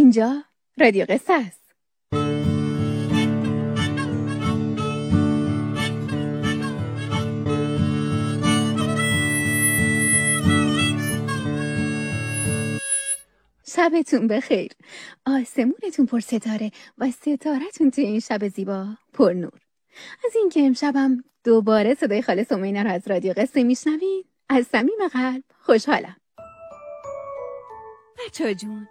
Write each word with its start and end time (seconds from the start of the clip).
اینجا 0.00 0.44
رادیو 0.78 1.06
قصه 1.08 1.32
است. 1.32 1.74
شبتون 13.66 14.26
بخیر. 14.28 14.72
آسمونتون 15.26 16.06
پر 16.06 16.20
ستاره 16.20 16.70
و 16.98 17.10
ستارتون 17.10 17.90
توی 17.90 18.04
این 18.04 18.20
شب 18.20 18.48
زیبا 18.48 18.86
پر 19.12 19.32
نور. 19.32 19.60
از 20.24 20.36
اینکه 20.36 20.60
امشبم 20.60 21.24
دوباره 21.44 21.94
صدای 21.94 22.22
خاله 22.22 22.44
سمینا 22.44 22.82
رو 22.82 22.90
از 22.90 23.08
رادیو 23.08 23.34
قصه 23.36 23.62
میشنوید 23.62 24.26
از 24.48 24.66
صمیم 24.66 25.08
قلب 25.12 25.42
خوشحالم. 25.58 26.16
بچه 28.26 28.54
جون 28.54 28.88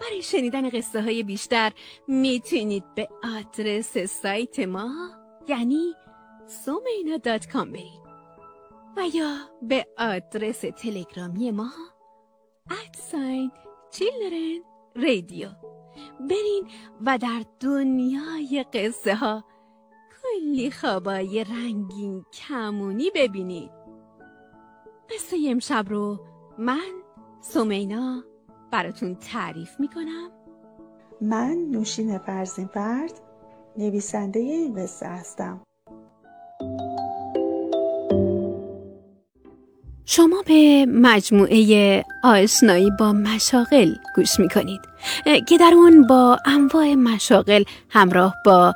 برای 0.00 0.22
شنیدن 0.22 0.70
قصه 0.70 1.02
های 1.02 1.22
بیشتر 1.22 1.72
می‌تونید 2.08 2.94
به 2.94 3.08
آدرس 3.38 3.98
سایت 3.98 4.58
ما 4.58 4.90
یعنی 5.48 5.94
سومینا 6.46 7.16
دات 7.16 7.48
کام 7.52 7.72
برید. 7.72 8.06
و 8.96 9.00
یا 9.14 9.36
به 9.62 9.86
آدرس 9.98 10.60
تلگرامی 10.60 11.50
ما 11.50 11.70
ادساین 12.86 13.50
چیلدرن 13.90 14.62
رادیو. 14.96 15.48
برین 16.20 16.68
و 17.00 17.18
در 17.18 17.42
دنیای 17.60 18.64
قصه 18.72 19.14
ها 19.14 19.44
کلی 20.22 20.70
خوابای 20.70 21.44
رنگین 21.44 22.24
کمونی 22.32 23.10
ببینید. 23.14 23.70
قصه 25.10 25.36
امشب 25.48 25.84
رو 25.88 26.20
من 26.58 26.92
سومینا 27.40 28.24
براتون 28.76 29.14
تعریف 29.14 29.80
می‌کنم. 29.80 30.30
من 31.20 31.56
نوشین 31.70 32.18
فرزین 32.18 32.66
فرد 32.66 33.12
نویسنده 33.78 34.40
این 34.40 34.74
قصه 34.74 35.06
هستم. 35.06 35.60
شما 40.04 40.42
به 40.46 40.86
مجموعه 40.88 42.04
آشنایی 42.24 42.90
با 42.98 43.12
مشاغل 43.12 43.94
گوش 44.16 44.40
می‌کنید 44.40 44.80
که 45.48 45.58
در 45.58 45.72
اون 45.74 46.06
با 46.06 46.38
انواع 46.46 46.94
مشاغل 46.94 47.64
همراه 47.90 48.34
با 48.44 48.74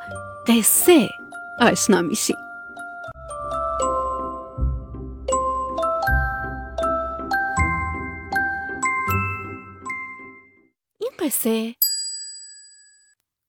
قصه 0.49 1.09
آشنا 1.61 2.03
میشید. 2.03 2.50
قصه 11.31 11.75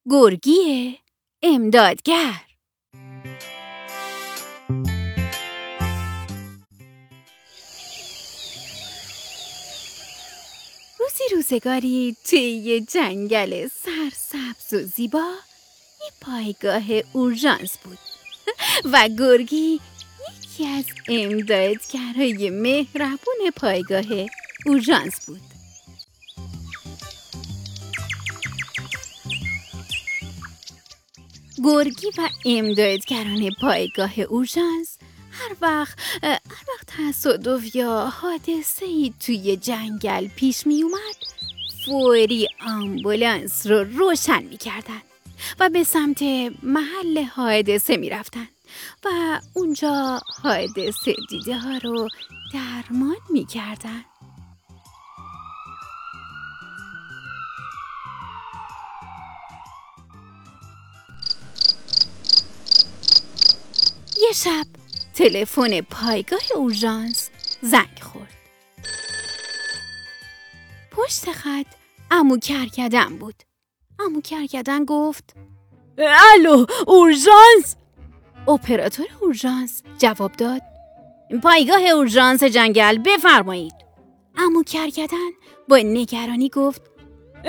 گرگی 0.09 0.97
امدادگر. 1.43 2.33
روزی 10.99 11.23
روزگاری 11.35 12.15
توی 12.29 12.39
یه 12.39 12.81
جنگل 12.81 13.67
سرسبز 13.67 14.73
و 14.73 14.83
زیبا 14.83 15.33
یه 16.01 16.11
پایگاه 16.21 16.83
اورژانس 17.13 17.77
بود. 17.77 17.99
و 18.93 19.09
گرگی 19.19 19.79
یکی 20.29 20.67
از 20.67 20.85
امدادگرای 21.07 22.49
مهربون 22.49 23.51
پایگاه 23.55 24.27
اورژانس 24.65 25.25
بود. 25.25 25.60
گرگی 31.63 32.07
و 32.17 32.29
امدادگران 32.45 33.49
پایگاه 33.61 34.19
اورژانس 34.19 34.97
هر 35.31 35.55
وقت 35.61 35.99
هر 36.23 36.39
وقت 36.75 36.87
تصادف 36.97 37.75
یا 37.75 38.13
حادثه 38.21 38.85
ای 38.85 39.13
توی 39.25 39.57
جنگل 39.57 40.27
پیش 40.27 40.67
می 40.67 40.83
اومد 40.83 41.15
فوری 41.85 42.47
آمبولانس 42.67 43.67
رو 43.67 43.83
روشن 43.83 44.43
می 44.43 44.57
کردن 44.57 45.01
و 45.59 45.69
به 45.69 45.83
سمت 45.83 46.23
محل 46.63 47.23
حادثه 47.23 47.97
می 47.97 48.09
رفتن 48.09 48.47
و 49.05 49.39
اونجا 49.53 50.21
حادثه 50.43 51.15
دیده 51.29 51.57
ها 51.57 51.77
رو 51.77 52.07
درمان 52.53 53.17
می 53.29 53.45
کردن. 53.45 54.05
شب. 64.31 64.65
تلفن 65.15 65.81
پایگاه 65.81 66.41
اورژانس. 66.55 67.29
زنگ 67.61 67.99
خورد. 68.01 68.33
پشت 70.91 71.31
خط 71.31 71.65
امو 72.11 72.37
کرکدن 72.37 73.17
بود. 73.17 73.43
امو 73.99 74.21
کرکدن 74.21 74.85
گفت 74.85 75.35
الو 76.33 76.65
اورژانس؟ 76.87 77.75
اپراتور 78.47 79.05
اورژانس 79.21 79.83
جواب 79.97 80.31
داد 80.31 80.61
پایگاه 81.43 81.81
اورژانس 81.81 82.43
جنگل 82.43 82.97
بفرمایید. 82.97 83.73
امو 84.37 84.63
کرکدن 84.63 85.31
با 85.69 85.77
نگرانی 85.77 86.49
گفت 86.49 86.81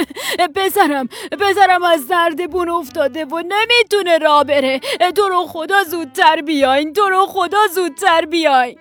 پسرم 0.57 1.09
پسرم 1.41 1.83
از 1.83 2.07
بون 2.51 2.69
افتاده 2.69 3.25
و 3.25 3.43
نمی‌تونه 3.49 4.19
را 4.19 4.45
بره. 4.45 4.81
تو 5.17 5.29
رو 5.29 5.47
خدا 5.47 5.85
زودتر 5.85 6.41
بیاین 6.41 6.93
تو 6.93 7.09
رو 7.09 7.27
خدا 7.27 7.59
زودتر 7.75 8.25
بیاین. 8.25 8.79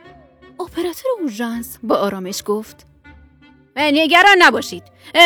اپراتور 0.59 1.11
اورژانس 1.21 1.77
با 1.83 1.95
آرامش 1.95 2.43
گفت. 2.45 2.85
نگران 3.77 4.35
نباشید. 4.39 4.83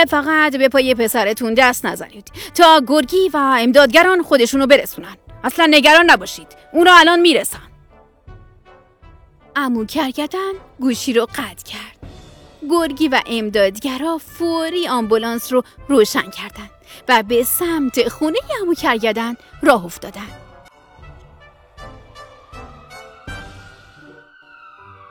فقط 0.08 0.56
به 0.56 0.70
پای 0.70 0.96
پسرتون 0.96 1.54
دست 1.54 1.86
نزنید 1.86 2.32
تا 2.56 2.82
گرگی 2.88 3.30
و 3.34 3.38
امدادگران 3.38 4.24
خودشونو 4.24 4.68
برسونن. 4.68 5.18
اصلا 5.44 5.68
نگران 5.70 6.10
نباشید. 6.10 6.48
اونا 6.74 6.94
الان 6.94 7.20
می‌رسن. 7.20 7.60
امو 9.56 9.86
کرگدن 9.86 10.52
گوشی 10.80 11.14
رو 11.14 11.26
قطع 11.26 11.64
کرد. 11.66 12.15
گرگی 12.70 13.08
و 13.08 13.22
امدادگرا 13.26 14.18
فوری 14.18 14.88
آمبولانس 14.88 15.54
رو 15.54 15.64
روشن 15.88 16.30
کردند 16.30 16.70
و 17.08 17.24
به 17.24 17.44
سمت 17.44 18.10
خونه 18.10 18.40
امو 18.62 18.74
کرگدن 18.74 19.36
راه 19.62 19.86
افتادن. 19.86 20.28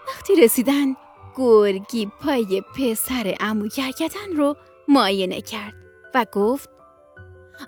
وقتی 0.08 0.36
رسیدن 0.42 0.96
گرگی 1.36 2.10
پای 2.24 2.62
پسر 2.76 3.34
امو 3.40 3.68
کرگدن 3.68 4.36
رو 4.36 4.56
معاینه 4.88 5.40
کرد 5.40 5.74
و 6.14 6.26
گفت 6.32 6.70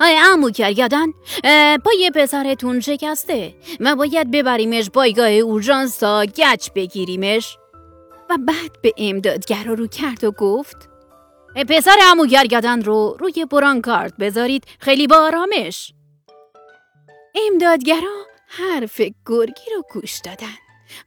آیا 0.00 0.32
امو 0.32 0.50
کرگدن 0.50 1.06
پای 1.84 2.10
پسرتون 2.14 2.80
شکسته. 2.80 3.54
و 3.80 3.96
باید 3.96 4.30
ببریمش 4.30 4.90
بایگاه 4.90 5.30
اورژانس 5.30 5.98
تا 5.98 6.24
گچ 6.24 6.70
بگیریمش. 6.74 7.58
و 8.30 8.38
بعد 8.38 8.82
به 8.82 8.92
امدادگرا 8.96 9.74
رو 9.74 9.86
کرد 9.86 10.24
و 10.24 10.30
گفت 10.30 10.88
پسر 11.68 11.96
امو 12.02 12.26
گرگدن 12.26 12.82
رو 12.82 13.16
روی 13.20 13.46
برانکارد 13.50 14.16
بذارید 14.16 14.64
خیلی 14.78 15.06
با 15.06 15.16
آرامش. 15.16 15.92
امدادگرا 17.34 18.26
حرف 18.48 19.00
گرگی 19.00 19.70
رو 19.74 19.82
گوش 19.92 20.18
دادن 20.18 20.56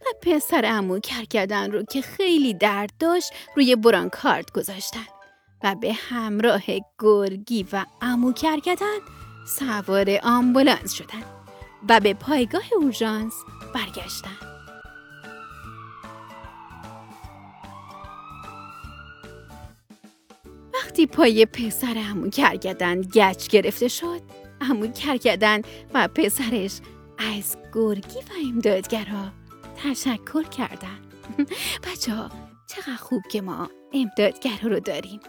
و 0.01 0.05
پسر 0.21 0.65
امو 0.65 0.99
کرگدن 0.99 1.71
رو 1.71 1.83
که 1.83 2.01
خیلی 2.01 2.53
درد 2.53 2.91
داشت 2.99 3.31
روی 3.55 3.75
برانکارد 3.75 4.51
گذاشتن 4.51 5.07
و 5.63 5.75
به 5.75 5.93
همراه 5.93 6.63
گرگی 6.99 7.65
و 7.73 7.85
امو 8.01 8.33
کرگدن 8.33 8.97
سوار 9.47 10.19
آمبولانس 10.23 10.93
شدن 10.93 11.23
و 11.89 11.99
به 11.99 12.13
پایگاه 12.13 12.73
اورژانس 12.81 13.33
برگشتن. 13.75 14.48
وقتی 20.99 21.07
پای 21.07 21.45
پسر 21.45 21.95
امو 21.97 22.29
کرگدن 22.29 23.01
گچ 23.01 23.47
گرفته 23.47 23.87
شد 23.87 24.21
امو 24.61 24.87
کرگدن 24.87 25.61
و 25.93 26.07
پسرش 26.07 26.79
از 27.17 27.57
گرگی 27.73 28.19
و 28.19 28.47
امدادگرا 28.47 29.31
تشکر 29.75 30.43
کردن 30.43 30.99
بچه 31.85 32.13
ها 32.15 32.29
چقدر 32.67 32.95
خوب 32.95 33.21
که 33.31 33.41
ما 33.41 33.69
امدادگرا 33.93 34.69
رو 34.71 34.79
داریم 34.79 35.19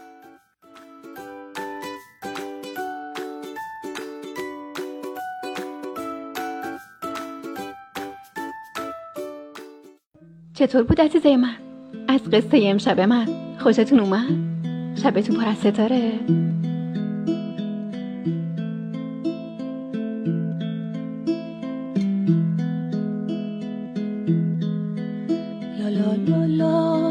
چطور 10.53 10.83
بود 10.83 11.01
عزیزه 11.01 11.37
من؟ 11.37 11.55
از 12.07 12.21
قصه 12.29 12.59
امشب 12.63 12.99
من 12.99 13.57
خوشتون 13.59 13.99
اومد؟ 13.99 14.50
شبتون 15.03 15.35
پر 15.35 15.47
از 15.47 15.57
ستاره. 15.57 16.11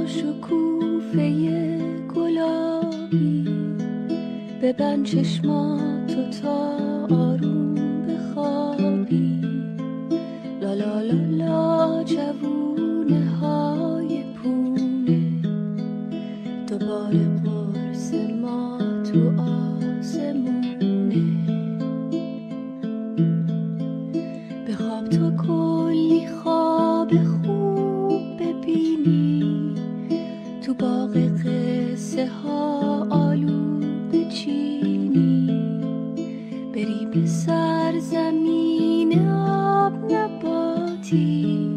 شکوفه 0.06 1.31
گلابی. 2.14 3.44
چشمات 5.04 6.16
و 6.19 6.31
تا 6.42 6.79
تا 25.10 25.30
کلی 25.46 26.26
خواب 26.26 27.10
خوب 27.24 28.36
ببینی. 28.40 29.74
تو 30.62 30.74
باغ 30.74 31.16
قصه 31.16 32.28
ها 32.28 33.06
آلو 33.10 33.80
بچینی 34.12 35.46
بری 36.74 37.06
به 37.14 37.26
سرزمین 37.26 39.28
آب 39.28 39.92
نباتی. 40.12 41.68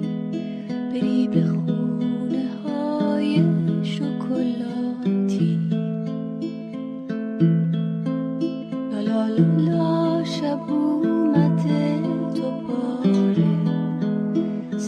بری 0.92 1.28
به 1.28 1.48
خونه 1.48 2.46
های 2.64 3.44
شکلاتی. 3.84 5.60
لا 8.92 9.02
لا 9.02 9.28
لا 9.28 9.58
لا 9.58 10.24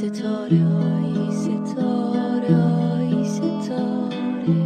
ستاره 0.05 0.65
آی 0.65 1.31
ستاره. 1.31 2.55
آی 2.55 3.23
ستاره 3.25 4.57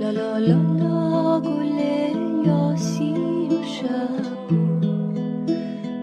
لا 0.00 0.10
لا 0.10 0.38
لا 0.38 0.58
لا 0.78 1.40
گل 1.40 1.78
یاسی 2.46 3.14
و 3.50 3.62
شب. 3.64 4.48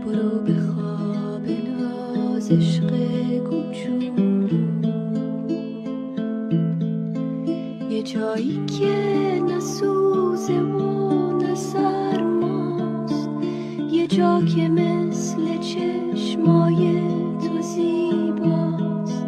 برو 0.06 0.40
به 0.46 0.54
خواب 0.54 1.46
ناز 1.80 2.52
عشق 2.52 2.90
کوچولو 3.38 4.48
یه 7.90 8.04
جایی 8.04 8.66
که 8.80 8.96
نسوزه 9.48 10.60
و 10.60 11.38
نه 11.38 11.56
سرماست. 11.56 13.30
یه 13.92 14.08
جا 14.08 14.42
که 14.42 14.70
مثل 14.70 15.58
چشمای 15.58 17.04
زیباست. 17.76 19.26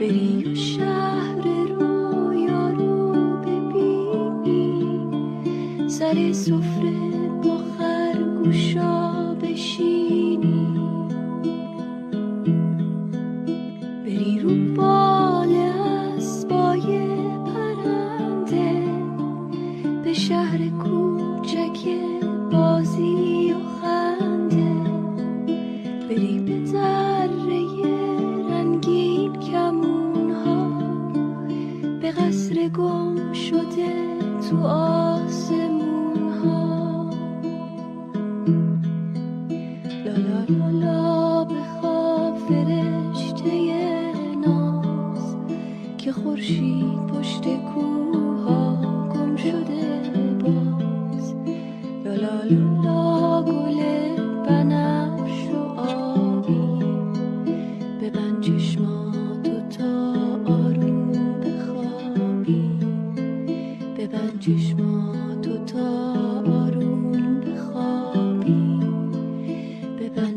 بری 0.00 0.44
و 0.52 0.54
شهر 0.54 1.42
رویا 1.68 2.70
رو 2.70 3.12
ببینی. 3.42 5.08
سر 5.88 6.32
سفره 6.32 7.03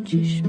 будешь 0.10 0.47